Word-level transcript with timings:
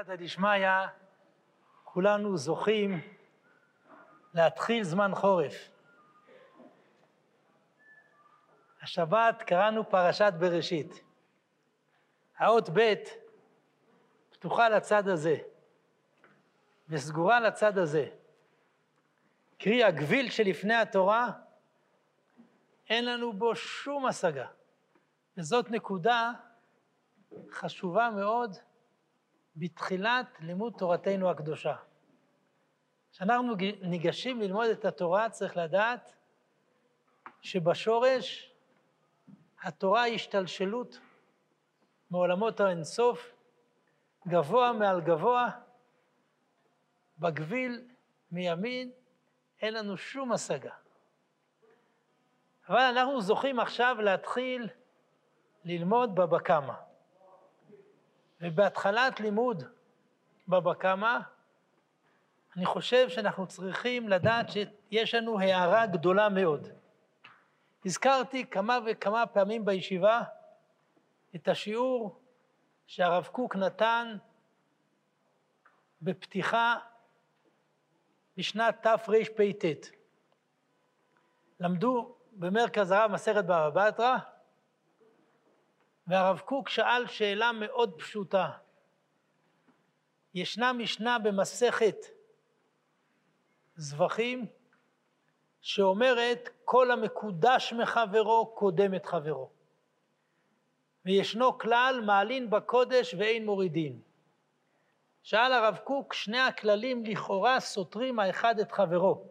בסייעתא 0.00 0.24
דשמיא, 0.24 0.68
כולנו 1.84 2.36
זוכים 2.36 3.00
להתחיל 4.34 4.84
זמן 4.84 5.14
חורף. 5.14 5.70
השבת 8.82 9.42
קראנו 9.46 9.90
פרשת 9.90 10.32
בראשית. 10.38 11.04
האות 12.38 12.68
ב' 12.72 12.94
פתוחה 14.30 14.68
לצד 14.68 15.08
הזה 15.08 15.36
וסגורה 16.88 17.40
לצד 17.40 17.78
הזה. 17.78 18.08
קרי, 19.58 19.84
הגביל 19.84 20.30
שלפני 20.30 20.74
התורה, 20.74 21.30
אין 22.88 23.04
לנו 23.04 23.32
בו 23.32 23.56
שום 23.56 24.06
השגה. 24.06 24.46
וזאת 25.36 25.70
נקודה 25.70 26.32
חשובה 27.50 28.10
מאוד 28.10 28.56
בתחילת 29.56 30.26
לימוד 30.40 30.72
תורתנו 30.78 31.30
הקדושה. 31.30 31.76
כשאנחנו 33.12 33.54
ניגשים 33.82 34.40
ללמוד 34.40 34.70
את 34.70 34.84
התורה, 34.84 35.30
צריך 35.30 35.56
לדעת 35.56 36.12
שבשורש 37.40 38.52
התורה 39.62 40.02
היא 40.02 40.14
השתלשלות 40.14 40.98
מעולמות 42.10 42.60
האינסוף, 42.60 43.32
גבוה 44.28 44.72
מעל 44.72 45.00
גבוה, 45.00 45.50
בגביל 47.18 47.88
מימין 48.32 48.90
אין 49.60 49.74
לנו 49.74 49.96
שום 49.96 50.32
השגה. 50.32 50.72
אבל 52.68 52.78
אנחנו 52.78 53.20
זוכים 53.20 53.60
עכשיו 53.60 53.96
להתחיל 54.00 54.68
ללמוד 55.64 56.14
בבא 56.14 56.38
קמא. 56.38 56.89
ובהתחלת 58.40 59.20
לימוד 59.20 59.64
בבא 60.48 60.74
קמא, 60.74 61.18
אני 62.56 62.66
חושב 62.66 63.08
שאנחנו 63.08 63.46
צריכים 63.46 64.08
לדעת 64.08 64.46
שיש 64.50 65.14
לנו 65.14 65.40
הערה 65.40 65.86
גדולה 65.86 66.28
מאוד. 66.28 66.68
הזכרתי 67.84 68.46
כמה 68.46 68.78
וכמה 68.86 69.26
פעמים 69.26 69.64
בישיבה 69.64 70.22
את 71.36 71.48
השיעור 71.48 72.20
שהרב 72.86 73.28
קוק 73.32 73.56
נתן 73.56 74.16
בפתיחה 76.02 76.76
בשנת 78.36 78.82
תרפ"ט. 78.82 79.64
למדו 81.60 82.14
במרכז 82.32 82.90
הרב 82.90 83.10
מסכת 83.10 83.44
בבא 83.44 83.88
בתרא, 83.88 84.16
והרב 86.10 86.38
קוק 86.38 86.68
שאל 86.68 87.06
שאלה 87.06 87.52
מאוד 87.52 87.94
פשוטה. 87.98 88.50
ישנה 90.34 90.72
משנה 90.72 91.18
במסכת 91.18 91.96
זבחים 93.76 94.46
שאומרת 95.60 96.48
כל 96.64 96.90
המקודש 96.90 97.72
מחברו 97.72 98.54
קודם 98.54 98.94
את 98.94 99.06
חברו. 99.06 99.50
וישנו 101.04 101.58
כלל 101.58 102.00
מעלין 102.06 102.50
בקודש 102.50 103.14
ואין 103.18 103.46
מורידין. 103.46 104.00
שאל 105.22 105.52
הרב 105.52 105.78
קוק, 105.84 106.14
שני 106.14 106.40
הכללים 106.40 107.04
לכאורה 107.04 107.60
סותרים 107.60 108.18
האחד 108.18 108.58
את 108.58 108.72
חברו. 108.72 109.24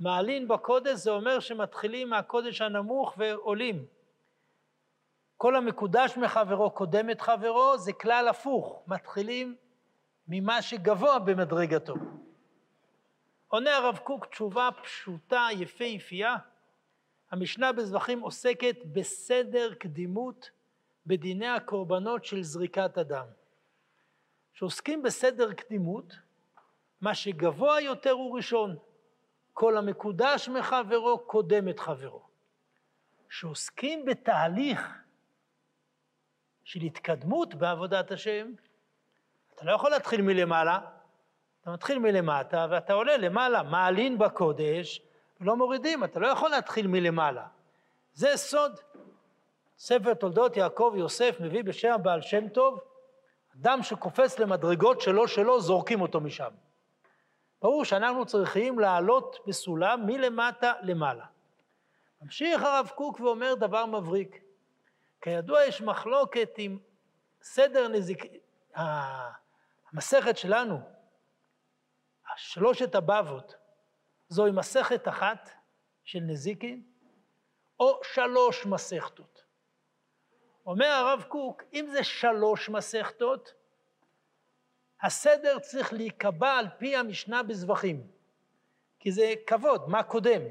מעלין 0.00 0.48
בקודש 0.48 0.94
זה 0.94 1.10
אומר 1.10 1.40
שמתחילים 1.40 2.10
מהקודש 2.10 2.60
הנמוך 2.60 3.14
ועולים. 3.18 3.97
כל 5.38 5.56
המקודש 5.56 6.16
מחברו 6.16 6.70
קודם 6.70 7.10
את 7.10 7.20
חברו, 7.20 7.78
זה 7.78 7.92
כלל 7.92 8.28
הפוך, 8.28 8.82
מתחילים 8.86 9.56
ממה 10.28 10.62
שגבוה 10.62 11.18
במדרגתו. 11.18 11.94
עונה 13.48 13.76
הרב 13.76 13.98
קוק 13.98 14.26
תשובה 14.26 14.68
פשוטה, 14.82 15.46
יפהפייה. 15.52 16.36
המשנה 17.30 17.72
בזבחים 17.72 18.20
עוסקת 18.20 18.76
בסדר 18.92 19.74
קדימות 19.74 20.50
בדיני 21.06 21.48
הקורבנות 21.48 22.24
של 22.24 22.42
זריקת 22.42 22.98
אדם. 22.98 23.26
כשעוסקים 24.54 25.02
בסדר 25.02 25.52
קדימות, 25.52 26.14
מה 27.00 27.14
שגבוה 27.14 27.80
יותר 27.80 28.10
הוא 28.10 28.36
ראשון. 28.36 28.76
כל 29.52 29.76
המקודש 29.76 30.48
מחברו 30.48 31.18
קודם 31.26 31.68
את 31.68 31.80
חברו. 31.80 32.22
כשעוסקים 33.28 34.04
בתהליך 34.04 35.07
של 36.68 36.80
התקדמות 36.80 37.54
בעבודת 37.54 38.10
השם, 38.10 38.52
אתה 39.54 39.64
לא 39.64 39.72
יכול 39.72 39.90
להתחיל 39.90 40.22
מלמעלה, 40.22 40.80
אתה 41.60 41.70
מתחיל 41.70 41.98
מלמטה 41.98 42.66
ואתה 42.70 42.92
עולה 42.92 43.16
למעלה, 43.16 43.62
מעלין 43.62 44.18
בקודש 44.18 45.02
ולא 45.40 45.56
מורידים, 45.56 46.04
אתה 46.04 46.20
לא 46.20 46.26
יכול 46.26 46.50
להתחיל 46.50 46.86
מלמעלה. 46.86 47.46
זה 48.12 48.36
סוד. 48.36 48.80
ספר 49.78 50.14
תולדות 50.14 50.56
יעקב 50.56 50.92
יוסף 50.96 51.36
מביא 51.40 51.64
בשם 51.64 51.92
הבעל 51.92 52.22
שם 52.22 52.48
טוב, 52.48 52.80
אדם 53.56 53.82
שקופץ 53.82 54.38
למדרגות 54.38 55.00
שלו 55.00 55.28
שלו, 55.28 55.60
זורקים 55.60 56.00
אותו 56.00 56.20
משם. 56.20 56.50
ברור 57.62 57.84
שאנחנו 57.84 58.26
צריכים 58.26 58.78
לעלות 58.78 59.36
בסולם 59.46 60.06
מלמטה 60.06 60.72
למעלה. 60.82 61.24
ממשיך 62.22 62.62
הרב 62.62 62.90
קוק 62.94 63.20
ואומר 63.20 63.54
דבר 63.54 63.86
מבריק. 63.86 64.47
כידוע 65.20 65.64
יש 65.64 65.80
מחלוקת 65.80 66.50
עם 66.58 66.78
סדר 67.42 67.88
נזיק... 67.88 68.22
המסכת 69.92 70.36
שלנו, 70.36 70.80
שלושת 72.36 72.94
הבבות, 72.94 73.54
זוהי 74.28 74.52
מסכת 74.52 75.08
אחת 75.08 75.50
של 76.04 76.20
נזיקין, 76.20 76.82
או 77.80 78.00
שלוש 78.02 78.66
מסכתות. 78.66 79.44
אומר 80.66 80.86
הרב 80.86 81.24
קוק, 81.28 81.62
אם 81.72 81.86
זה 81.90 82.04
שלוש 82.04 82.68
מסכתות, 82.68 83.54
הסדר 85.02 85.58
צריך 85.58 85.92
להיקבע 85.92 86.52
על 86.52 86.66
פי 86.78 86.96
המשנה 86.96 87.42
בזבחים, 87.42 88.06
כי 88.98 89.12
זה 89.12 89.34
כבוד, 89.46 89.88
מה 89.88 90.02
קודם. 90.02 90.42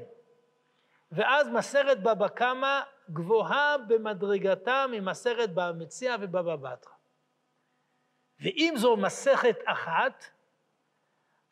ואז 1.12 1.48
מסכת 1.48 1.96
בבא 1.96 2.28
קמא 2.28 2.80
גבוהה 3.10 3.78
במדרגתה 3.78 4.84
ממסכת 4.90 5.48
בבא 5.48 5.72
מציע 5.78 6.16
ובבא 6.20 6.56
בתרא. 6.56 6.92
ואם 8.40 8.74
זו 8.76 8.96
מסכת 8.96 9.56
אחת, 9.64 10.24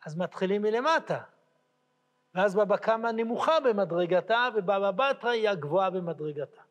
אז 0.07 0.17
מתחילים 0.17 0.63
מלמטה. 0.63 1.23
ואז 2.35 2.55
בבא 2.55 2.77
קמא 2.77 3.09
נמוכה 3.09 3.61
במדרגתה, 3.61 4.49
ובבא 4.55 4.91
בתרא 4.91 5.31
היא 5.31 5.49
הגבוהה 5.49 5.91
במדרגתה. 5.91 6.63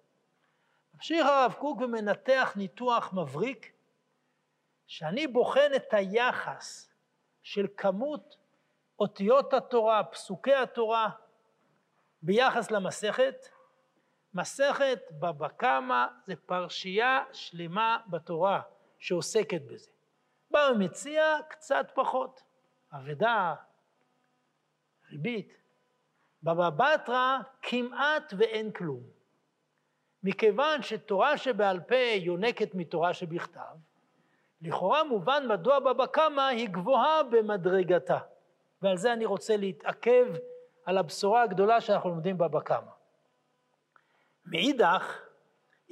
ממשיך 0.93 1.25
הרב 1.25 1.53
קוק 1.59 1.81
ומנתח 1.81 2.53
ניתוח 2.55 3.13
מבריק, 3.13 3.71
שאני 4.87 5.27
בוחן 5.27 5.71
את 5.75 5.93
היחס 5.93 6.91
של 7.43 7.67
כמות 7.77 8.37
אותיות 8.99 9.53
התורה, 9.53 10.03
פסוקי 10.03 10.53
התורה, 10.53 11.09
ביחס 12.21 12.71
למסכת. 12.71 13.47
מסכת 14.35 14.99
בבא 15.11 15.47
קמא 15.47 16.05
זה 16.25 16.35
פרשייה 16.35 17.23
שלמה 17.33 17.97
בתורה 18.07 18.61
שעוסקת 18.97 19.61
בזה. 19.61 19.89
בבא 20.49 20.71
מציע 20.79 21.37
קצת 21.49 21.91
פחות, 21.93 22.43
אבדה, 22.93 23.55
ריבית. 25.11 25.57
בבא 26.43 26.69
בתרא 26.69 27.37
כמעט 27.61 28.33
ואין 28.37 28.71
כלום. 28.71 29.03
מכיוון 30.23 30.81
שתורה 30.81 31.37
שבעל 31.37 31.79
פה 31.79 31.95
יונקת 31.95 32.75
מתורה 32.75 33.13
שבכתב, 33.13 33.75
לכאורה 34.61 35.03
מובן 35.03 35.47
מדוע 35.47 35.79
בבא 35.79 36.05
קמא 36.05 36.41
היא 36.41 36.69
גבוהה 36.69 37.23
במדרגתה. 37.23 38.17
ועל 38.81 38.97
זה 38.97 39.13
אני 39.13 39.25
רוצה 39.25 39.57
להתעכב 39.57 40.25
על 40.85 40.97
הבשורה 40.97 41.43
הגדולה 41.43 41.81
שאנחנו 41.81 42.09
לומדים 42.09 42.37
בבא 42.37 42.59
קמא. 42.59 42.94
מאידך, 44.45 45.19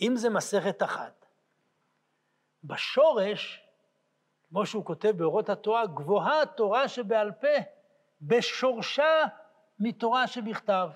אם 0.02 0.14
זה 0.16 0.30
מסכת 0.30 0.84
אחת, 0.84 1.26
בשורש, 2.64 3.64
כמו 4.50 4.66
שהוא 4.66 4.86
כותב 4.86 5.12
באורות 5.18 5.50
התורה, 5.50 5.86
גבוהה 5.86 6.42
התורה 6.42 6.88
שבעל 6.88 7.32
פה, 7.32 7.48
בשורשה 8.22 9.24
מתורה 9.80 10.28
שבכתב. 10.28 10.90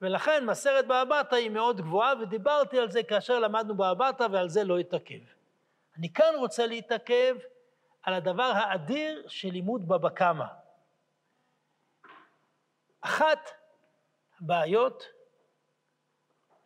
ולכן 0.00 0.44
מסרת 0.46 0.86
באבטה 0.86 1.36
היא 1.36 1.50
מאוד 1.50 1.80
גבוהה, 1.80 2.14
ודיברתי 2.20 2.78
על 2.78 2.90
זה 2.90 3.02
כאשר 3.02 3.38
למדנו 3.38 3.74
באבטה, 3.76 4.26
ועל 4.32 4.48
זה 4.48 4.64
לא 4.64 4.80
אתעכב. 4.80 5.22
אני 5.98 6.12
כאן 6.12 6.34
רוצה 6.38 6.66
להתעכב 6.66 7.36
על 8.02 8.14
הדבר 8.14 8.52
האדיר 8.54 9.24
של 9.28 9.48
לימוד 9.48 9.88
בבא 9.88 10.08
קמא. 10.08 10.44
אחת 13.00 13.50
הבעיות 14.40 15.04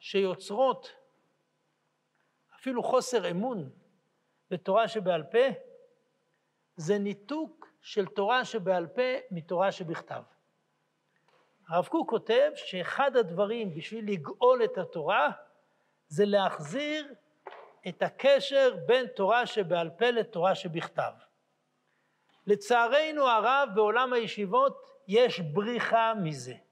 שיוצרות 0.06 0.93
אפילו 2.56 2.82
חוסר 2.82 3.31
אמון 3.31 3.70
בתורה 4.50 4.88
שבעל 4.88 5.23
פה, 5.23 5.47
זה 6.76 6.99
ניתוק 6.99 7.69
של 7.81 8.06
תורה 8.06 8.44
שבעל 8.44 8.87
פה 8.87 9.03
מתורה 9.31 9.73
שבכתב. 9.73 10.23
הרב 11.69 11.87
קוק 11.87 12.11
כותב 12.11 12.50
שאחד 12.55 13.17
הדברים 13.17 13.75
בשביל 13.75 14.12
לגאול 14.12 14.64
את 14.64 14.79
התורה 14.79 15.31
זה 16.09 16.25
להחזיר 16.26 17.14
את 17.88 18.02
הקשר 18.02 18.76
בין 18.87 19.06
תורה 19.06 19.47
שבעל 19.47 19.91
פה 19.91 20.11
לתורה 20.11 20.55
שבכתב. 20.55 21.12
לצערנו 22.47 23.29
הרב 23.29 23.69
בעולם 23.75 24.12
הישיבות 24.12 25.02
יש 25.09 25.41
בריחה 25.41 26.14
מזה. 26.14 26.66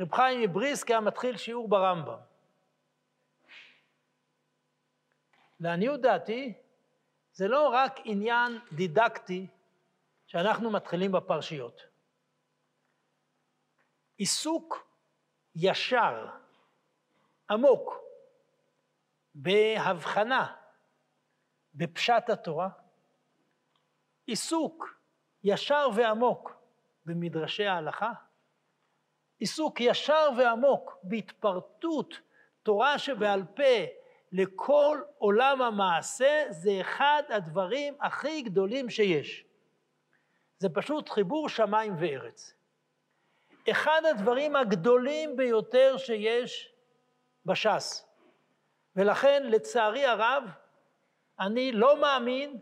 רב 0.00 0.12
חיים 0.12 0.42
מבריסק 0.42 0.90
היה 0.90 1.00
מתחיל 1.00 1.36
שיעור 1.36 1.68
ברמב"ם. 1.68 2.18
לעניות 5.60 6.00
דעתי, 6.00 6.52
זה 7.32 7.48
לא 7.48 7.68
רק 7.68 7.92
עניין 8.04 8.58
דידקטי 8.72 9.46
שאנחנו 10.26 10.70
מתחילים 10.70 11.12
בפרשיות. 11.12 11.80
עיסוק 14.16 14.86
ישר, 15.56 16.28
עמוק, 17.50 17.94
בהבחנה 19.34 20.54
בפשט 21.74 22.30
התורה, 22.30 22.68
עיסוק 24.26 24.98
ישר 25.44 25.88
ועמוק 25.96 26.52
במדרשי 27.04 27.66
ההלכה, 27.66 28.12
עיסוק 29.38 29.80
ישר 29.80 30.28
ועמוק 30.38 30.98
בהתפרטות 31.02 32.20
תורה 32.62 32.98
שבעל 32.98 33.42
פה 33.54 33.84
לכל 34.32 35.00
עולם 35.18 35.62
המעשה, 35.62 36.44
זה 36.48 36.70
אחד 36.80 37.22
הדברים 37.28 37.94
הכי 38.00 38.42
גדולים 38.42 38.90
שיש. 38.90 39.44
זה 40.58 40.68
פשוט 40.68 41.08
חיבור 41.08 41.48
שמיים 41.48 41.94
וארץ. 41.98 42.54
אחד 43.70 44.00
הדברים 44.10 44.56
הגדולים 44.56 45.36
ביותר 45.36 45.96
שיש 45.96 46.72
בש"ס. 47.46 48.06
ולכן, 48.96 49.42
לצערי 49.46 50.04
הרב, 50.04 50.44
אני 51.40 51.72
לא 51.72 52.00
מאמין 52.00 52.60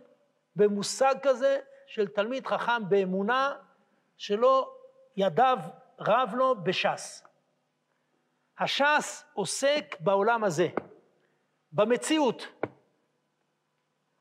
במושג 0.56 1.14
כזה 1.22 1.60
של 1.86 2.08
תלמיד 2.08 2.46
חכם 2.46 2.88
באמונה 2.88 3.56
שלא 4.16 4.74
ידיו 5.16 5.58
רב 6.00 6.34
לו 6.34 6.64
בש"ס. 6.64 7.22
הש"ס 8.58 9.24
עוסק 9.34 9.96
בעולם 10.00 10.44
הזה, 10.44 10.68
במציאות, 11.72 12.46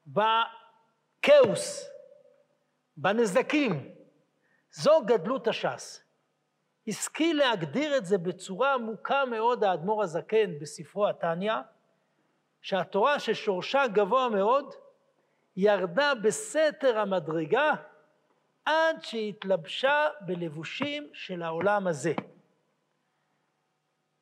בכאוס, 0.08 1.90
בנזקים. 2.98 3.96
זו 4.72 5.02
גדלות 5.06 5.48
הש"ס. 5.48 6.02
השכיל 6.88 7.38
להגדיר 7.38 7.98
את 7.98 8.06
זה 8.06 8.18
בצורה 8.18 8.74
עמוקה 8.74 9.26
מאוד 9.26 9.64
האדמו"ר 9.64 10.04
הזקן 10.04 10.60
בספרו 10.60 11.08
התניא, 11.08 11.54
שהתורה 12.62 13.20
ששורשה 13.20 13.88
גבוה 13.88 14.30
מאוד, 14.30 14.74
ירדה 15.56 16.16
בסתר 16.16 17.00
המדרגה 17.00 17.74
עד 18.66 19.02
שהתלבשה 19.02 20.08
בלבושים 20.22 21.10
של 21.14 21.44
העולם 21.44 21.88
הזה. 21.88 22.14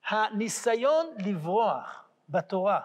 הניסיון 0.07 1.05
לברוח 1.25 2.05
בתורה 2.29 2.81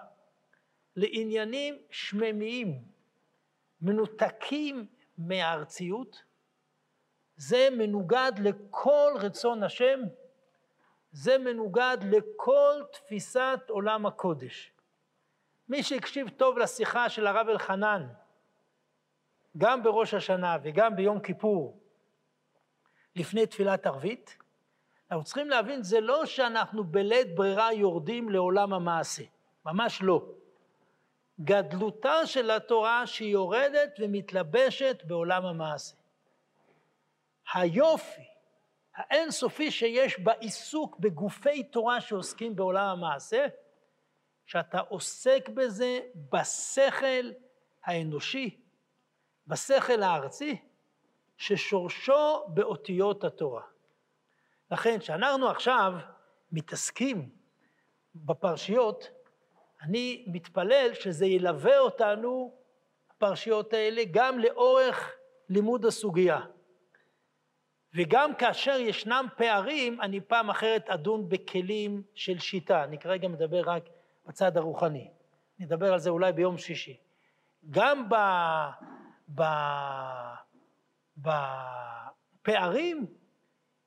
לעניינים 0.97 1.79
שממיים, 1.91 2.83
מנותקים 3.81 4.87
מהארציות, 5.19 6.23
זה 7.37 7.69
מנוגד 7.73 8.33
לכל 8.43 9.13
רצון 9.21 9.63
השם, 9.63 10.01
זה 11.13 11.39
מנוגד 11.39 11.99
לכל 12.11 12.83
תפיסת 12.93 13.61
עולם 13.69 14.07
הקודש. 14.07 14.73
מי 15.69 15.83
שהקשיב 15.83 16.29
טוב 16.29 16.59
לשיחה 16.59 17.09
של 17.09 17.27
הרב 17.27 17.49
אלחנן, 17.49 18.07
גם 19.59 19.83
בראש 19.83 20.15
השנה 20.15 20.57
וגם 20.63 20.97
ביום 20.97 21.21
כיפור, 21.21 21.81
לפני 23.17 23.47
תפילת 23.47 23.87
ערבית, 23.87 24.37
אנחנו 25.11 25.25
צריכים 25.25 25.51
להבין, 25.51 25.83
זה 25.83 26.01
לא 26.01 26.27
שאנחנו 26.27 26.85
בלית 26.85 27.35
ברירה 27.35 27.73
יורדים 27.73 28.29
לעולם 28.29 28.73
המעשה, 28.73 29.23
ממש 29.65 30.03
לא. 30.03 30.27
גדלותה 31.41 32.27
של 32.27 32.51
התורה 32.51 33.07
שהיא 33.07 33.33
יורדת 33.33 33.97
ומתלבשת 33.99 35.03
בעולם 35.05 35.47
המעשה. 35.47 35.97
היופי 37.55 38.23
האינסופי 38.95 39.71
שיש 39.71 40.21
בעיסוק 40.21 40.99
בגופי 40.99 41.65
תורה 41.65 42.01
שעוסקים 42.01 42.57
בעולם 42.57 42.87
המעשה, 42.87 43.47
שאתה 44.47 44.81
עוסק 44.81 45.49
בזה 45.49 46.01
בשכל 46.31 47.31
האנושי, 47.85 48.61
בשכל 49.49 50.03
הארצי, 50.03 50.57
ששורשו 51.37 52.45
באותיות 52.49 53.25
התורה. 53.25 53.63
לכן, 54.71 54.99
כשאנחנו 54.99 55.49
עכשיו 55.49 55.93
מתעסקים 56.53 57.29
בפרשיות, 58.15 59.11
אני 59.83 60.25
מתפלל 60.29 60.95
שזה 60.95 61.27
ילווה 61.27 61.79
אותנו, 61.79 62.55
הפרשיות 63.11 63.73
האלה, 63.73 64.03
גם 64.11 64.39
לאורך 64.39 65.13
לימוד 65.49 65.85
הסוגיה. 65.85 66.41
וגם 67.95 68.35
כאשר 68.35 68.77
ישנם 68.81 69.27
פערים, 69.37 70.01
אני 70.01 70.21
פעם 70.21 70.51
אחרת 70.51 70.89
אדון 70.89 71.29
בכלים 71.29 72.03
של 72.15 72.39
שיטה. 72.39 72.85
אני 72.85 72.99
כרגע 72.99 73.29
מדבר 73.29 73.63
רק 73.71 73.83
בצד 74.27 74.57
הרוחני. 74.57 75.11
נדבר 75.59 75.93
על 75.93 75.99
זה 75.99 76.11
אולי 76.11 76.33
ביום 76.33 76.59
שישי. 76.59 76.97
גם 77.71 78.09
ב... 78.09 78.15
בפערים 82.47 83.07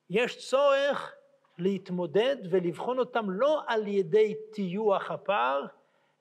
יש 0.09 0.49
צורך 0.49 1.15
להתמודד 1.57 2.35
ולבחון 2.51 2.99
אותם 2.99 3.29
לא 3.29 3.61
על 3.67 3.87
ידי 3.87 4.35
טיוח 4.53 5.11
הפער, 5.11 5.65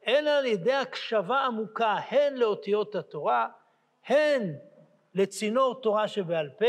אלא 0.07 0.31
על 0.31 0.47
ידי 0.47 0.73
הקשבה 0.73 1.41
עמוקה 1.41 1.97
הן 2.09 2.35
לאותיות 2.35 2.95
התורה, 2.95 3.49
הן 4.07 4.55
לצינור 5.15 5.81
תורה 5.81 6.09
שבעל 6.09 6.51
פה, 6.59 6.67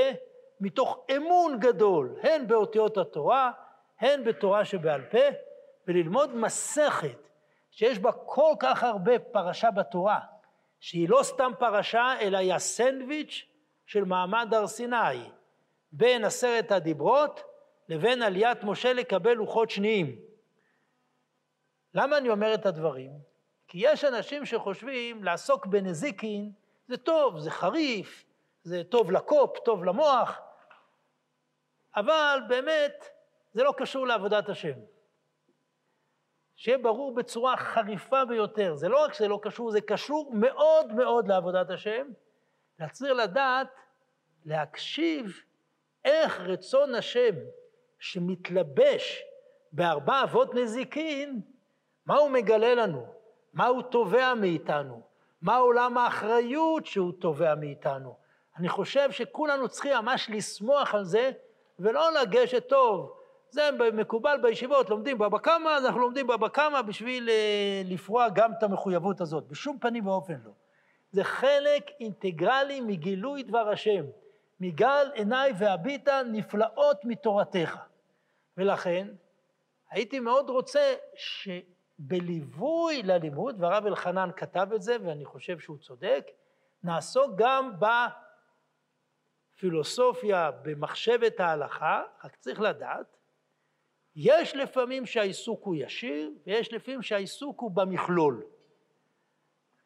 מתוך 0.60 1.06
אמון 1.18 1.60
גדול, 1.60 2.16
הן 2.22 2.48
באותיות 2.48 2.98
התורה, 2.98 3.52
הן 4.00 4.24
בתורה 4.24 4.66
שבעל 4.66 5.02
פה, 5.02 5.18
וללמוד 5.88 6.36
מסכת 6.36 7.30
שיש 7.72 8.00
בה 8.00 8.12
כל 8.12 8.54
כך 8.60 8.84
הרבה 8.84 9.20
פרשה 9.20 9.72
בתורה, 9.72 10.20
שהיא 10.82 11.10
לא 11.10 11.20
סתם 11.24 11.52
פרשה, 11.60 12.14
אלא 12.20 12.38
היא 12.38 12.54
הסנדוויץ' 12.54 13.46
של 13.86 14.04
מעמד 14.04 14.54
הר 14.54 14.68
סיני, 14.68 15.30
בין 15.92 16.26
עשרת 16.26 16.72
הדיברות 16.72 17.44
לבין 17.90 18.22
עליית 18.22 18.64
משה 18.64 18.94
לקבל 18.94 19.34
לוחות 19.34 19.70
שניים. 19.70 20.20
למה 21.94 22.18
אני 22.18 22.30
אומר 22.30 22.54
את 22.54 22.66
הדברים? 22.66 23.12
כי 23.68 23.78
יש 23.82 24.04
אנשים 24.04 24.46
שחושבים 24.46 25.24
לעסוק 25.24 25.66
בנזיקין 25.66 26.52
זה 26.88 26.98
טוב, 26.98 27.40
זה 27.40 27.52
חריף, 27.52 28.26
זה 28.64 28.84
טוב 28.84 29.12
לקופ, 29.12 29.58
טוב 29.58 29.84
למוח, 29.86 30.40
אבל 31.96 32.40
באמת 32.48 33.10
זה 33.54 33.64
לא 33.64 33.74
קשור 33.78 34.08
לעבודת 34.08 34.50
השם. 34.50 34.80
שיהיה 36.62 36.78
ברור 36.78 37.16
בצורה 37.16 37.58
חריפה 37.58 38.26
ביותר, 38.26 38.76
זה 38.76 38.90
לא 38.90 39.04
רק 39.04 39.14
שזה 39.14 39.28
לא 39.28 39.40
קשור, 39.42 39.72
זה 39.72 39.82
קשור 39.82 40.32
מאוד 40.34 40.94
מאוד 40.94 41.28
לעבודת 41.28 41.70
השם. 41.70 42.08
צריך 42.92 43.12
לדעת, 43.12 43.68
להקשיב 44.46 45.40
איך 46.06 46.40
רצון 46.40 46.96
השם 46.96 47.36
שמתלבש 48.00 49.24
בארבע 49.72 50.24
אבות 50.24 50.56
נזיקין, 50.56 51.42
מה 52.06 52.18
הוא 52.18 52.30
מגלה 52.30 52.76
לנו, 52.76 53.06
מה 53.54 53.68
הוא 53.68 53.82
תובע 53.82 54.34
מאיתנו, 54.34 55.02
מה 55.42 55.58
עולם 55.58 55.98
האחריות 55.98 56.86
שהוא 56.86 57.12
תובע 57.20 57.56
מאיתנו. 57.56 58.16
אני 58.58 58.70
חושב 58.70 59.12
שכולנו 59.12 59.70
צריכים 59.70 59.94
ממש 59.94 60.30
לשמוח 60.30 60.96
על 60.96 61.04
זה 61.04 61.32
ולא 61.80 62.12
לגשת 62.22 62.68
טוב. 62.68 63.21
זה 63.52 63.70
מקובל 63.94 64.40
בישיבות, 64.42 64.90
לומדים 64.90 65.18
בבא 65.18 65.38
קמא, 65.38 65.78
אנחנו 65.78 66.00
לומדים 66.00 66.28
בבא 66.28 66.48
קמא 66.48 66.82
בשביל 66.82 67.30
אה, 67.30 67.82
לפרוע 67.86 68.30
גם 68.30 68.52
את 68.58 68.64
המחויבות 68.64 69.22
הזאת. 69.22 69.48
בשום 69.48 69.80
פנים 69.80 70.08
ואופן 70.08 70.40
לא. 70.46 70.52
זה 71.12 71.24
חלק 71.24 71.92
אינטגרלי 72.00 72.82
מגילוי 72.82 73.44
דבר 73.44 73.70
השם. 73.70 74.06
מגל 74.60 75.12
עיניי 75.14 75.54
והביטה 75.58 76.22
נפלאות 76.32 77.06
מתורתך. 77.06 77.78
ולכן, 78.58 79.08
הייתי 79.90 80.20
מאוד 80.20 80.50
רוצה 80.50 80.94
שבליווי 81.16 83.04
ללימוד, 83.04 83.56
והרב 83.60 83.86
אלחנן 83.86 84.30
כתב 84.36 84.68
את 84.76 84.82
זה, 84.82 84.98
ואני 85.06 85.26
חושב 85.26 85.60
שהוא 85.60 85.78
צודק, 85.78 86.28
נעסוק 86.84 87.32
גם 87.36 87.72
בפילוסופיה, 89.58 90.52
במחשבת 90.62 91.40
ההלכה, 91.40 92.04
רק 92.24 92.36
צריך 92.36 92.62
לדעת, 92.62 93.18
יש 94.16 94.56
לפעמים 94.56 95.06
שהעיסוק 95.06 95.64
הוא 95.64 95.76
ישיר, 95.76 96.32
ויש 96.48 96.74
לפעמים 96.74 97.02
שהעיסוק 97.02 97.60
הוא 97.60 97.72
במכלול. 97.72 98.44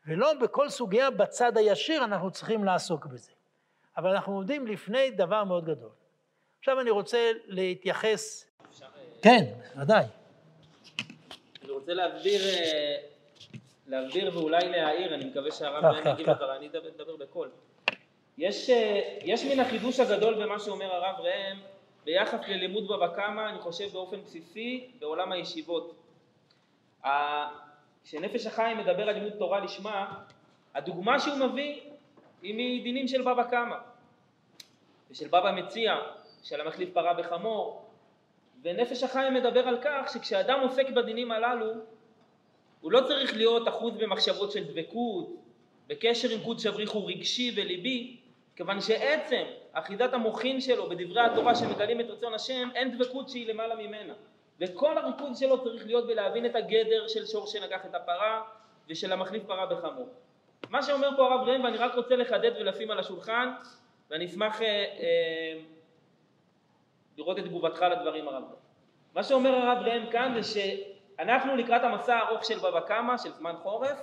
ולא 0.08 0.34
בכל 0.34 0.70
סוגיה 0.70 1.10
בצד 1.10 1.58
הישיר 1.58 2.04
אנחנו 2.04 2.32
צריכים 2.32 2.64
לעסוק 2.64 3.06
בזה. 3.06 3.32
אבל 3.98 4.10
אנחנו 4.10 4.34
עומדים 4.34 4.68
לפני 4.68 5.12
דבר 5.12 5.44
מאוד 5.44 5.66
גדול. 5.66 5.92
עכשיו 6.60 6.80
אני 6.80 6.90
רוצה 6.90 7.32
להתייחס... 7.46 8.46
אפשר... 8.70 8.86
כן, 9.22 9.44
ודאי. 9.82 10.06
אני 11.64 11.72
רוצה 11.72 11.94
להסביר, 11.94 12.42
אה, 12.42 12.98
להסביר 13.88 14.38
ואולי 14.38 14.70
להעיר, 14.70 15.16
אני 15.16 15.26
מקווה 15.26 15.52
שהרב 15.52 15.86
ראם 15.86 16.14
יגיד 16.14 16.30
לדבר, 16.30 16.56
אני 16.58 16.68
אדבר 16.68 17.16
בקול. 17.16 17.50
יש, 18.38 18.70
אה, 18.70 19.18
יש 19.22 19.46
מן 19.46 19.60
החידוש 19.60 20.00
הגדול 20.00 20.44
במה 20.44 20.60
שאומר 20.60 20.96
הרב 20.96 21.20
ראם 21.20 21.58
ביחס 22.06 22.48
ללימוד 22.48 22.88
בבא 22.88 23.08
קמא, 23.08 23.50
אני 23.50 23.60
חושב 23.60 23.92
באופן 23.94 24.22
בסיסי, 24.22 24.88
בעולם 25.00 25.32
הישיבות. 25.32 25.96
כשנפש 28.04 28.46
החיים 28.46 28.78
מדבר 28.78 29.10
על 29.10 29.16
לימוד 29.16 29.34
תורה 29.40 29.60
לשמה, 29.60 30.20
הדוגמה 30.76 31.20
שהוא 31.20 31.38
מביא 31.38 31.82
היא 32.42 32.80
מדינים 32.82 33.08
של 33.08 33.22
בבא 33.22 33.44
קמא 33.44 33.76
ושל 35.12 35.28
בבא 35.28 35.52
מציע, 35.52 35.96
של 36.44 36.62
המחליף 36.62 36.90
פרה 36.94 37.14
בחמור, 37.14 37.86
ונפש 38.62 39.04
החיים 39.04 39.34
מדבר 39.34 39.68
על 39.68 39.78
כך 39.84 40.12
שכשאדם 40.14 40.60
עוסק 40.60 40.90
בדינים 40.90 41.32
הללו, 41.32 41.74
הוא 42.82 42.92
לא 42.92 43.02
צריך 43.08 43.34
להיות 43.34 43.68
אחוז 43.68 43.94
במחשבות 43.98 44.52
של 44.52 44.64
דבקות, 44.64 45.36
בקשר 45.88 46.30
עם 46.30 46.44
קוד 46.44 46.60
שבריחו 46.60 47.06
רגשי 47.06 47.54
וליבי, 47.56 48.18
כיוון 48.56 48.82
שעצם 48.82 49.44
אחידת 49.74 50.14
המוחין 50.14 50.62
שלו 50.62 50.90
בדברי 50.90 51.22
התורה 51.22 51.56
שמגלים 51.56 52.00
את 52.00 52.10
רצון 52.10 52.34
השם, 52.34 52.70
אין 52.76 52.98
דבקות 52.98 53.30
שהיא 53.30 53.48
למעלה 53.48 53.76
ממנה. 53.76 54.14
וכל 54.60 54.98
הריכוז 54.98 55.40
שלו 55.40 55.64
צריך 55.64 55.86
להיות 55.86 56.08
בלהבין 56.08 56.46
את 56.46 56.56
הגדר 56.56 57.08
של 57.08 57.26
שור 57.26 57.48
שנגח 57.48 57.86
את 57.86 57.96
הפרה 57.96 58.42
ושל 58.90 59.12
המחליף 59.12 59.44
פרה 59.44 59.66
בחמור. 59.66 60.10
מה 60.70 60.84
שאומר 60.84 61.10
פה 61.18 61.26
הרב 61.26 61.48
ראם, 61.48 61.64
ואני 61.64 61.78
רק 61.78 61.96
רוצה 61.96 62.16
לחדד 62.16 62.52
ולשים 62.60 62.92
על 62.92 63.00
השולחן, 63.00 63.54
ואני 64.10 64.26
אשמח 64.26 64.62
אה, 64.62 64.68
אה, 64.68 65.60
לראות 67.18 67.40
את 67.40 67.44
תגובתך 67.44 67.82
לדברים 67.82 68.28
הרב 68.28 68.44
ראם. 68.44 68.56
מה 69.16 69.24
שאומר 69.24 69.56
הרב 69.56 69.84
ראם 69.86 70.12
כאן 70.12 70.42
זה 70.42 70.62
שאנחנו 71.18 71.56
לקראת 71.56 71.84
המסע 71.84 72.16
הארוך 72.16 72.46
של 72.46 72.60
בבא 72.60 72.80
קמא, 72.80 73.18
של 73.18 73.32
זמן 73.32 73.56
חורף, 73.64 74.02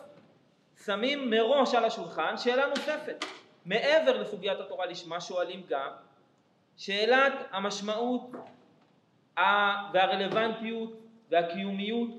שמים 0.85 1.31
מראש 1.31 1.75
על 1.75 1.85
השולחן 1.85 2.37
שאלה 2.37 2.67
נוספת. 2.67 3.25
מעבר 3.65 4.21
לסוגיית 4.21 4.61
התורה 4.61 4.87
לשמה 4.87 5.21
שואלים 5.21 5.63
גם 5.69 5.91
שאלת 6.77 7.33
המשמעות 7.51 8.31
והרלוונטיות 9.93 10.93
והקיומיות 11.31 12.11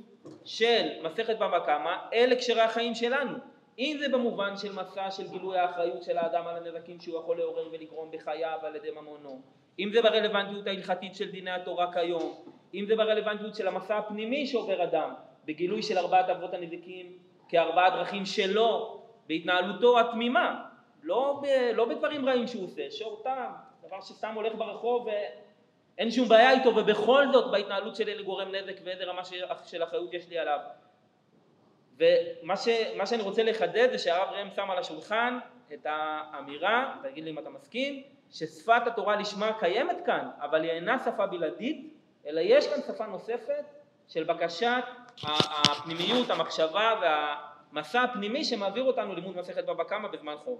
של 0.46 0.88
מסכת 1.04 1.36
בבא 1.36 1.60
קמא 1.60 1.96
אל 2.14 2.32
הקשרי 2.32 2.62
החיים 2.62 2.96
שלנו. 2.96 3.38
אם 3.80 3.98
זה 4.00 4.10
במובן 4.10 4.58
של 4.58 4.72
מסע 4.76 5.12
של 5.12 5.28
גילוי 5.28 5.58
האחריות 5.58 6.04
של 6.04 6.18
האדם 6.18 6.48
על 6.48 6.56
הנזקים 6.56 7.00
שהוא 7.00 7.20
יכול 7.20 7.38
לעורר 7.38 7.70
ולגרום 7.72 8.12
בחייו 8.12 8.60
על 8.62 8.76
ידי 8.76 8.92
ממונו, 8.92 9.42
אם 9.80 9.90
זה 9.94 10.02
ברלוונטיות 10.02 10.68
ההלכתית 10.68 11.16
של 11.16 11.32
דיני 11.32 11.52
התורה 11.52 11.94
כיום, 11.94 12.34
אם 12.74 12.86
זה 12.88 12.96
ברלוונטיות 12.96 13.56
של 13.56 13.68
המסע 13.68 13.98
הפנימי 13.98 14.48
שעובר 14.48 14.84
אדם 14.84 15.14
בגילוי 15.46 15.84
של 15.84 15.98
ארבעת 15.98 16.30
אבות 16.30 16.54
הנזיקים 16.54 17.18
כארבעה 17.50 17.90
דרכים 17.90 18.26
שלו 18.26 19.02
בהתנהלותו 19.28 20.00
התמימה, 20.00 20.66
לא, 21.04 21.40
ב, 21.42 21.46
לא 21.76 21.86
בדברים 21.86 22.26
רעים 22.26 22.48
שהוא 22.48 22.64
עושה, 22.66 22.92
שור 22.92 23.22
טעם, 23.24 23.52
דבר 23.88 24.02
שסתם 24.02 24.34
הולך 24.36 24.56
ברחוב 24.56 25.08
אין 25.98 26.12
שום 26.12 26.30
בעיה 26.30 26.52
איתו 26.52 26.76
ובכל 26.76 27.26
זאת 27.32 27.52
בהתנהלות 27.52 27.96
שלי 27.96 28.24
גורם 28.24 28.56
נזק 28.56 28.76
ואיזה 28.84 29.04
רמה 29.04 29.24
של 29.66 29.84
אחריות 29.84 30.14
יש 30.14 30.30
לי 30.30 30.38
עליו. 30.38 30.60
ומה 31.98 32.58
ש, 32.58 32.70
שאני 33.06 33.22
רוצה 33.22 33.44
לחדד 33.44 33.88
זה 33.92 33.98
שהרב 33.98 34.30
ראם 34.32 34.50
שם 34.56 34.72
על 34.72 34.78
השולחן 34.78 35.40
את 35.74 35.86
האמירה, 35.90 36.96
תגיד 37.04 37.24
לי 37.24 37.30
אם 37.32 37.40
אתה 37.40 37.50
מסכים, 37.50 38.04
ששפת 38.32 38.82
התורה 38.88 39.16
לשמה 39.16 39.52
קיימת 39.60 39.98
כאן, 40.06 40.30
אבל 40.40 40.62
היא 40.62 40.72
אינה 40.72 41.00
שפה 41.06 41.26
בלעדית, 41.26 41.94
אלא 42.28 42.42
יש 42.44 42.68
כאן 42.68 42.82
שפה 42.88 43.06
נוספת 43.06 43.66
של 44.08 44.24
בקשת 44.24 44.84
הפנימיות, 45.24 46.30
המחשבה 46.30 47.00
והמסע 47.02 48.04
הפנימי 48.04 48.44
שמעביר 48.44 48.84
אותנו 48.84 49.16
לימוד 49.16 49.38
מסכת 49.38 49.66
בבא 49.66 49.84
קמא 49.84 50.08
בזמן 50.08 50.36
חורף. 50.44 50.60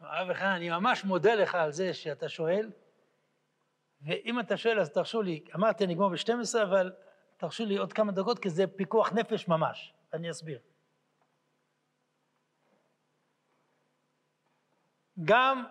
הרב 0.00 0.32
חנן, 0.32 0.48
אני 0.48 0.70
ממש 0.70 1.04
מודה 1.04 1.34
לך 1.34 1.54
על 1.54 1.72
זה 1.72 1.94
שאתה 1.94 2.28
שואל. 2.28 2.70
ואם 4.02 4.40
אתה 4.40 4.56
שואל 4.56 4.80
אז 4.80 4.90
תרשו 4.90 5.22
לי, 5.22 5.44
אמרתי 5.54 5.84
אני 5.84 5.94
אגמור 5.94 6.10
ב-12 6.10 6.62
אבל 6.62 6.92
תרשו 7.36 7.64
לי 7.64 7.76
עוד 7.76 7.92
כמה 7.92 8.12
דקות 8.12 8.38
כי 8.38 8.50
זה 8.50 8.66
פיקוח 8.66 9.12
נפש 9.12 9.48
ממש, 9.48 9.94
אני 10.12 10.30
אסביר. 10.30 10.60
גם 15.24 15.66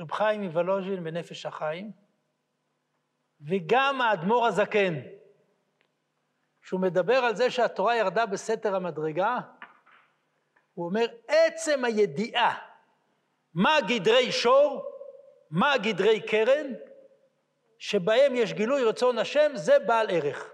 רב 0.00 0.12
חיים 0.12 0.42
מוולוז'ין 0.42 1.04
בנפש 1.04 1.46
החיים 1.46 1.92
וגם 3.40 4.00
האדמו"ר 4.00 4.46
הזקן, 4.46 4.94
שהוא 6.62 6.80
מדבר 6.80 7.16
על 7.16 7.36
זה 7.36 7.50
שהתורה 7.50 7.96
ירדה 7.96 8.26
בסתר 8.26 8.74
המדרגה, 8.74 9.38
הוא 10.74 10.86
אומר 10.86 11.06
עצם 11.28 11.84
הידיעה 11.84 12.73
מה 13.54 13.78
גדרי 13.88 14.32
שור, 14.32 14.90
מה 15.50 15.78
גדרי 15.78 16.20
קרן, 16.20 16.72
שבהם 17.78 18.36
יש 18.36 18.52
גילוי 18.52 18.84
רצון 18.84 19.18
השם, 19.18 19.52
זה 19.54 19.78
בעל 19.78 20.06
ערך. 20.10 20.52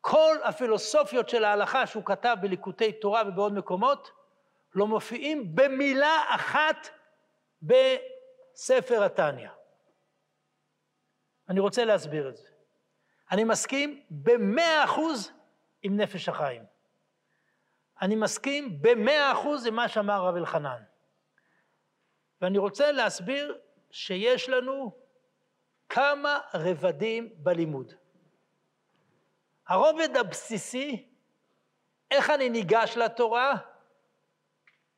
כל 0.00 0.36
הפילוסופיות 0.44 1.28
של 1.28 1.44
ההלכה 1.44 1.86
שהוא 1.86 2.04
כתב 2.04 2.36
בליקוטי 2.40 2.92
תורה 2.92 3.22
ובעוד 3.28 3.52
מקומות, 3.52 4.10
לא 4.74 4.86
מופיעים 4.86 5.54
במילה 5.54 6.24
אחת 6.28 6.88
בספר 7.62 9.04
התניא. 9.04 9.48
אני 11.48 11.60
רוצה 11.60 11.84
להסביר 11.84 12.28
את 12.28 12.36
זה. 12.36 12.48
אני 13.30 13.44
מסכים 13.44 14.02
במאה 14.10 14.84
אחוז 14.84 15.32
עם 15.82 15.96
נפש 15.96 16.28
החיים. 16.28 16.64
אני 18.02 18.16
מסכים 18.16 18.82
במאה 18.82 19.32
אחוז 19.32 19.66
עם 19.66 19.74
מה 19.74 19.88
שאמר 19.88 20.22
רב 20.22 20.36
אלחנן. 20.36 20.82
ואני 22.40 22.58
רוצה 22.58 22.92
להסביר 22.92 23.58
שיש 23.90 24.48
לנו 24.48 24.92
כמה 25.88 26.40
רבדים 26.54 27.30
בלימוד. 27.36 27.92
הרובד 29.68 30.16
הבסיסי, 30.16 31.08
איך 32.10 32.30
אני 32.30 32.48
ניגש 32.48 32.96
לתורה, 32.96 33.54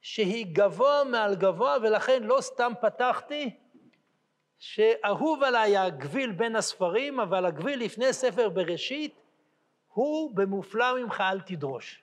שהיא 0.01 0.47
גבוה 0.53 1.05
מעל 1.05 1.35
גבוה, 1.35 1.77
ולכן 1.83 2.23
לא 2.23 2.41
סתם 2.41 2.73
פתחתי 2.81 3.57
שאהוב 4.59 5.43
עליי 5.43 5.77
הגביל 5.77 6.33
בין 6.33 6.57
הספרים, 6.57 7.21
אבל 7.21 7.47
הגביל 7.47 7.85
לפני 7.85 8.13
ספר 8.13 8.49
בראשית 8.49 9.15
הוא 9.89 10.37
במופלא 10.37 11.03
ממך 11.03 11.21
אל 11.21 11.41
תדרוש. 11.41 12.03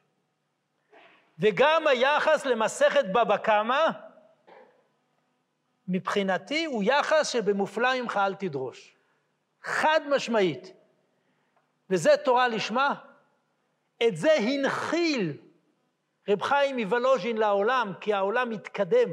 וגם 1.40 1.88
היחס 1.88 2.46
למסכת 2.46 3.06
בבא 3.06 3.38
קמא, 3.38 3.90
מבחינתי 5.90 6.66
הוא 6.66 6.84
יחס 6.84 7.28
שבמופלא 7.28 8.02
ממך 8.02 8.18
אל 8.18 8.36
תדרוש. 8.36 8.96
חד 9.64 10.00
משמעית. 10.10 10.74
וזה 11.90 12.18
תורה 12.26 12.48
לשמה. 12.48 12.96
את 14.08 14.18
זה 14.18 14.34
הנחיל 14.34 15.38
רב 16.30 16.42
חיים 16.42 16.78
מוולוז'ין 16.78 17.38
לעולם, 17.38 17.94
כי 18.02 18.14
העולם 18.14 18.52
התקדם 18.52 19.10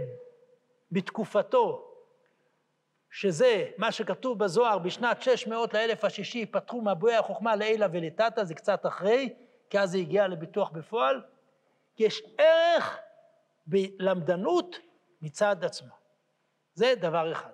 בתקופתו, 0.92 1.82
שזה 3.10 3.66
מה 3.78 3.92
שכתוב 3.92 4.38
בזוהר, 4.38 4.78
בשנת 4.78 5.22
600 5.22 5.74
לאלף 5.74 6.04
השישי 6.04 6.46
פתחו 6.46 6.82
מבואי 6.82 7.14
החוכמה 7.14 7.56
לעילה 7.56 7.86
ולתתא, 7.92 8.44
זה 8.44 8.54
קצת 8.54 8.86
אחרי, 8.86 9.34
כי 9.70 9.80
אז 9.80 9.90
זה 9.90 9.98
הגיע 9.98 10.28
לביטוח 10.28 10.70
בפועל. 10.70 11.22
יש 11.98 12.22
ערך 12.38 12.98
בלמדנות 13.66 14.76
מצד 15.22 15.64
עצמו. 15.64 16.05
זה 16.76 16.94
דבר 17.00 17.32
אחד. 17.32 17.50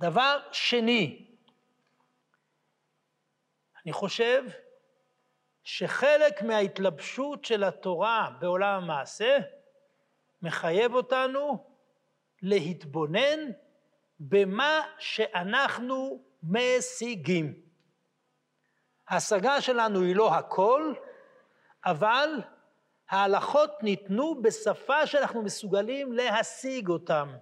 דבר 0.00 0.38
שני, 0.52 1.26
אני 3.84 3.92
חושב 3.92 4.44
שחלק 5.64 6.42
מההתלבשות 6.42 7.44
של 7.44 7.64
התורה 7.64 8.30
בעולם 8.40 8.82
המעשה 8.82 9.38
מחייב 10.42 10.94
אותנו 10.94 11.66
להתבונן 12.42 13.50
במה 14.20 14.80
שאנחנו 14.98 16.22
משיגים. 16.42 17.60
ההשגה 19.08 19.60
שלנו 19.60 20.02
היא 20.02 20.16
לא 20.16 20.34
הכל, 20.34 20.94
אבל 21.84 22.30
ההלכות 23.10 23.82
ניתנו 23.82 24.42
בשפה 24.42 25.06
שאנחנו 25.06 25.42
מסוגלים 25.42 26.12
להשיג 26.12 26.88
אותם, 26.88 27.36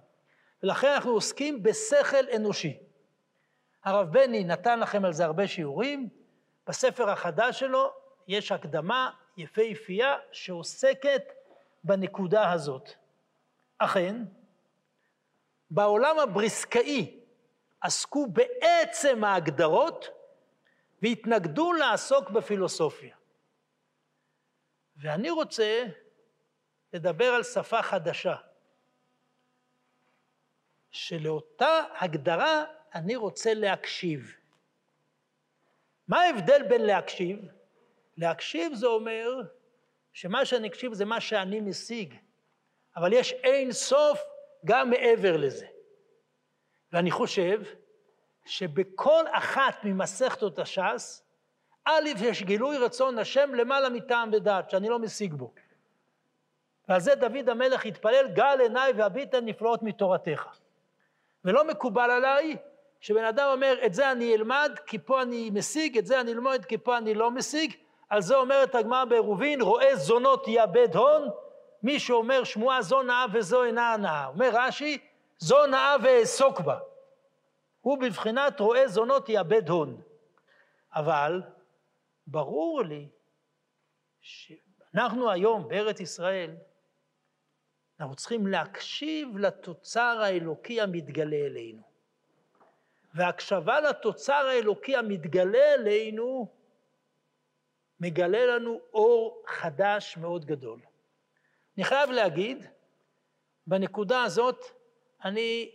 ולכן 0.65 0.87
אנחנו 0.87 1.11
עוסקים 1.11 1.63
בשכל 1.63 2.25
אנושי. 2.35 2.77
הרב 3.83 4.13
בני 4.13 4.43
נתן 4.43 4.79
לכם 4.79 5.05
על 5.05 5.13
זה 5.13 5.25
הרבה 5.25 5.47
שיעורים, 5.47 6.09
בספר 6.67 7.09
החדש 7.09 7.59
שלו 7.59 7.93
יש 8.27 8.51
הקדמה 8.51 9.11
יפהפייה 9.37 10.17
שעוסקת 10.31 11.23
בנקודה 11.83 12.51
הזאת. 12.51 12.89
אכן, 13.77 14.15
בעולם 15.69 16.19
הבריסקאי 16.19 17.19
עסקו 17.81 18.27
בעצם 18.27 19.23
ההגדרות 19.23 20.09
והתנגדו 21.01 21.73
לעסוק 21.73 22.29
בפילוסופיה. 22.29 23.15
ואני 24.97 25.29
רוצה 25.29 25.83
לדבר 26.93 27.25
על 27.33 27.43
שפה 27.43 27.81
חדשה, 27.81 28.35
שלאותה 30.95 31.83
הגדרה 31.99 32.63
אני 32.95 33.15
רוצה 33.15 33.53
להקשיב. 33.53 34.35
מה 36.07 36.21
ההבדל 36.21 36.63
בין 36.69 36.81
להקשיב? 36.85 37.39
להקשיב 38.17 38.73
זה 38.73 38.87
אומר 38.87 39.41
שמה 40.13 40.45
שאני 40.45 40.67
אקשיב 40.67 40.93
זה 40.93 41.05
מה 41.05 41.21
שאני 41.21 41.61
משיג, 41.61 42.15
אבל 42.95 43.13
יש 43.13 43.33
אין 43.33 43.71
סוף 43.71 44.19
גם 44.65 44.89
מעבר 44.89 45.37
לזה. 45.37 45.67
ואני 46.91 47.11
חושב 47.11 47.61
שבכל 48.45 49.25
אחת 49.31 49.83
ממסכתות 49.83 50.59
הש"ס, 50.59 51.23
א', 51.85 52.09
יש 52.21 52.43
גילוי 52.43 52.77
רצון 52.77 53.19
השם 53.19 53.55
למעלה 53.55 53.89
מטעם 53.89 54.29
ודעת, 54.33 54.69
שאני 54.69 54.89
לא 54.89 54.99
משיג 54.99 55.33
בו. 55.33 55.53
ועל 56.87 56.99
זה 56.99 57.15
דוד 57.15 57.49
המלך 57.49 57.85
התפלל, 57.85 58.27
גל 58.33 58.57
עיניי 58.61 58.93
והביטה 58.93 59.41
נפלאות 59.41 59.83
מתורתך. 59.83 60.64
ולא 61.45 61.67
מקובל 61.67 62.11
עליי 62.11 62.57
שבן 62.99 63.23
אדם 63.23 63.49
אומר, 63.51 63.77
את 63.85 63.93
זה 63.93 64.11
אני 64.11 64.35
אלמד, 64.35 64.79
כי 64.85 64.99
פה 64.99 65.21
אני 65.21 65.49
משיג, 65.49 65.97
את 65.97 66.05
זה 66.05 66.21
אני 66.21 66.31
אלמד, 66.31 66.65
כי 66.65 66.77
פה 66.77 66.97
אני 66.97 67.13
לא 67.13 67.31
משיג. 67.31 67.73
על 68.09 68.21
זה 68.21 68.35
אומרת 68.35 68.75
הגמרא 68.75 69.05
בעירובין, 69.05 69.61
רואה 69.61 69.95
זונות 69.95 70.47
יאבד 70.47 70.95
הון, 70.95 71.29
מי 71.83 71.99
שאומר 71.99 72.43
שמועה 72.43 72.81
זו 72.81 73.03
נאה 73.03 73.25
וזו 73.33 73.63
אינה 73.63 73.93
הנאה. 73.93 74.27
אומר 74.27 74.49
רש"י, 74.53 74.97
זו 75.37 75.65
נאה 75.65 75.95
ואעסוק 76.03 76.59
בה. 76.59 76.77
הוא 77.81 77.97
בבחינת 77.97 78.59
רואה 78.59 78.87
זונות 78.87 79.29
יאבד 79.29 79.69
הון. 79.69 80.01
אבל 80.95 81.41
ברור 82.27 82.81
לי 82.83 83.09
שאנחנו 84.21 85.31
היום 85.31 85.67
בארץ 85.67 85.99
ישראל, 85.99 86.55
אנחנו 87.99 88.15
צריכים 88.15 88.47
להקשיב 88.47 89.37
לתוצר 89.37 90.19
האלוקי 90.23 90.81
המתגלה 90.81 91.35
אלינו. 91.35 91.81
והקשבה 93.13 93.79
לתוצר 93.79 94.33
האלוקי 94.33 94.95
המתגלה 94.95 95.73
אלינו 95.73 96.47
מגלה 97.99 98.45
לנו 98.45 98.79
אור 98.93 99.43
חדש 99.47 100.17
מאוד 100.17 100.45
גדול. 100.45 100.79
אני 101.77 101.83
חייב 101.83 102.09
להגיד, 102.09 102.65
בנקודה 103.67 104.23
הזאת 104.23 104.65
אני 105.23 105.71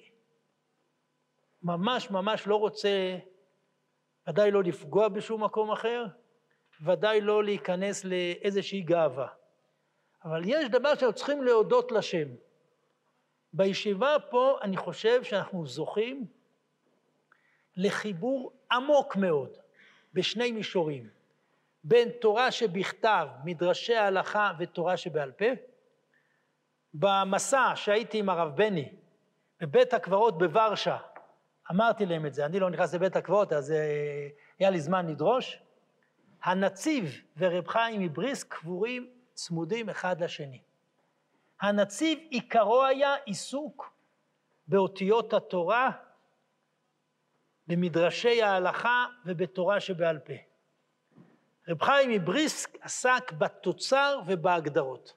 ממש 1.62 2.11
ממש 2.11 2.47
לא 2.47 2.57
רוצה, 2.57 3.19
ודאי 4.29 4.50
לא 4.50 4.62
לפגוע 4.62 5.09
בשום 5.09 5.45
מקום 5.45 5.71
אחר, 5.71 6.07
ודאי 6.85 7.21
לא 7.21 7.45
להיכנס 7.45 8.04
לאיזושהי 8.04 8.80
גאווה. 8.80 9.40
אבל 10.25 10.43
יש 10.45 10.69
דבר 10.69 10.95
שאנחנו 10.95 11.13
צריכים 11.13 11.43
להודות 11.43 11.93
לשם. 11.93 12.28
בישיבה 13.52 14.17
פה 14.30 14.59
אני 14.63 14.76
חושב 14.76 15.23
שאנחנו 15.23 15.67
זוכים 15.67 16.26
לחיבור 17.76 18.52
עמוק 18.73 19.17
מאוד 19.17 19.56
בשני 20.15 20.52
מישורים, 20.52 21.09
בין 21.85 22.11
תורה 22.11 22.50
שבכתב, 22.50 23.28
מדרשי 23.45 23.95
ההלכה 23.95 24.52
ותורה 24.59 24.97
שבעל 24.97 25.33
פה. 25.33 25.45
במסע 26.95 27.73
שהייתי 27.75 28.19
עם 28.19 28.28
הרב 28.28 28.56
בני 28.56 28.93
בבית 29.61 29.95
הקברות 29.95 30.39
בוורשה, 30.39 30.97
אמרתי 31.71 32.06
להם 32.06 32.26
את 32.26 32.35
זה, 32.35 32.47
אני 32.47 32.61
לא 32.61 32.71
נכנס 32.71 32.95
לבית 32.95 33.17
הקברות, 33.17 33.52
אז 33.52 33.73
אה, 33.73 34.28
היה 34.59 34.71
לי 34.71 34.80
זמן 34.80 35.06
לדרוש. 35.06 35.63
הנציב 36.43 37.21
ורב 37.37 37.69
חיים 37.69 38.00
מבריסק 38.00 38.54
קבורים 38.54 39.11
צמודים 39.41 39.89
אחד 39.89 40.23
לשני. 40.23 40.63
הנציב 41.61 42.19
עיקרו 42.31 42.85
היה 42.85 43.15
עיסוק 43.15 43.93
באותיות 44.67 45.33
התורה, 45.35 45.91
במדרשי 47.67 48.43
ההלכה 48.43 49.07
ובתורה 49.26 49.81
שבעל 49.81 50.19
פה. 50.19 50.33
רב 51.69 51.83
חיים 51.83 52.11
מבריסק 52.11 52.79
עסק 52.81 53.33
בתוצר 53.33 54.21
ובהגדרות. 54.26 55.15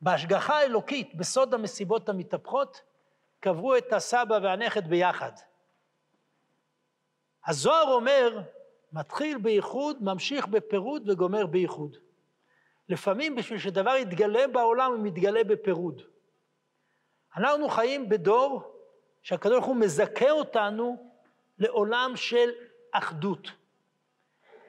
בהשגחה 0.00 0.58
האלוקית, 0.58 1.14
בסוד 1.14 1.54
המסיבות 1.54 2.08
המתהפכות, 2.08 2.80
קברו 3.40 3.76
את 3.76 3.92
הסבא 3.92 4.38
והנכד 4.42 4.88
ביחד. 4.88 5.32
הזוהר 7.46 7.92
אומר, 7.92 8.42
מתחיל 8.92 9.38
בייחוד, 9.38 10.02
ממשיך 10.02 10.46
בפירוד 10.46 11.08
וגומר 11.08 11.46
בייחוד. 11.46 12.03
לפעמים 12.88 13.34
בשביל 13.34 13.58
שדבר 13.58 13.96
יתגלה 13.96 14.46
בעולם, 14.46 14.92
הוא 14.92 15.00
מתגלה 15.02 15.44
בפירוד. 15.44 16.02
אנחנו 17.36 17.68
חיים 17.68 18.08
בדור 18.08 18.62
שהקדוש 19.22 19.52
ברוך 19.52 19.66
הוא 19.66 19.76
מזכה 19.76 20.30
אותנו 20.30 21.10
לעולם 21.58 22.12
של 22.16 22.50
אחדות. 22.92 23.50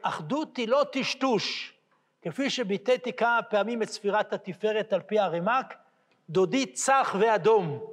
אחדות 0.01 0.58
היא 0.58 0.67
לא 0.67 0.86
טשטוש, 0.91 1.73
כפי 2.21 2.49
שביטאתי 2.49 3.13
כמה 3.13 3.39
פעמים 3.49 3.84
את 3.84 3.89
ספירת 3.89 4.34
התפארת 4.34 4.93
על 4.93 5.01
פי 5.01 5.19
הרמ"ק, 5.19 5.73
דודי 6.30 6.65
צח 6.65 7.15
ואדום. 7.19 7.86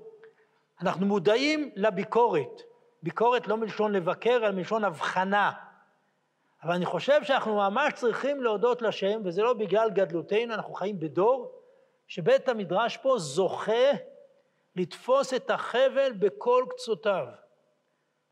אנחנו 0.81 1.07
מודעים 1.07 1.71
לביקורת. 1.77 2.63
ביקורת 3.03 3.49
לא 3.49 3.57
מלשון 3.57 3.93
לבקר, 3.93 4.37
אלא 4.37 4.51
מלשון 4.51 4.85
הבחנה. 4.85 5.53
אבל 6.63 6.75
אני 6.75 6.87
חושב 6.87 7.25
שאנחנו 7.25 7.57
ממש 7.57 7.93
צריכים 7.93 8.43
להודות 8.43 8.83
לשם, 8.83 9.21
וזה 9.25 9.43
לא 9.43 9.53
בגלל 9.53 9.91
גדלותנו, 9.91 10.55
אנחנו 10.55 10.75
חיים 10.75 11.01
בדור 11.01 11.63
שבית 12.07 12.49
המדרש 12.49 12.97
פה 12.97 13.19
זוכה 13.19 13.91
לתפוס 14.77 15.35
את 15.35 15.51
החבל 15.51 16.13
בכל 16.13 16.65
קצותיו. 16.71 17.27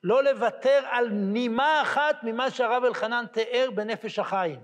לא 0.04 0.24
לוותר 0.24 0.82
על 0.90 1.08
נימה 1.08 1.82
אחת 1.82 2.16
ממה 2.22 2.50
שהרב 2.50 2.84
אלחנן 2.84 3.24
תיאר 3.32 3.68
בנפש 3.74 4.18
החיים. 4.18 4.60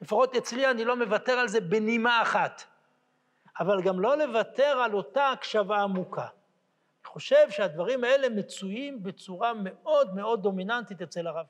לפחות 0.00 0.36
אצלי 0.36 0.70
אני 0.70 0.84
לא 0.84 0.96
מוותר 0.96 1.32
על 1.32 1.48
זה 1.48 1.60
בנימה 1.60 2.22
אחת. 2.22 2.62
אבל 3.60 3.82
גם 3.82 4.00
לא 4.00 4.16
לוותר 4.16 4.78
על 4.78 4.94
אותה 4.94 5.30
הקשבה 5.30 5.82
עמוקה. 5.82 6.22
אני 6.22 7.06
חושב 7.12 7.50
שהדברים 7.50 8.04
האלה 8.04 8.28
מצויים 8.28 9.02
בצורה 9.02 9.52
מאוד 9.56 10.14
מאוד 10.14 10.42
דומיננטית 10.42 11.02
אצל 11.02 11.26
הרב. 11.26 11.46